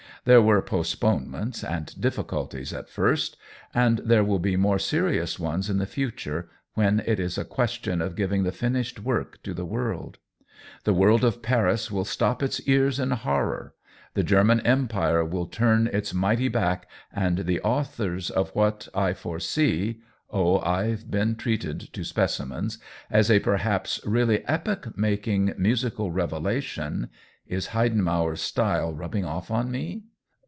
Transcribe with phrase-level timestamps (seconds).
[0.23, 3.37] There were postponements and difficulties at first,
[3.73, 8.03] and there will be more serious ones in the future, when it is a question
[8.03, 10.19] of giving the finished work to the world.
[10.83, 13.73] The world of Paris will stop its ears in horror,
[14.13, 19.13] the Ger man Empire will turn its mighty back, and the authors of what I
[19.15, 22.77] foresee (oh, IVe been treated to specimens!)
[23.09, 27.09] as a perhaps really epoch making, musical revelation
[27.47, 30.03] (is Heid enmauer's style rubbing off on me?)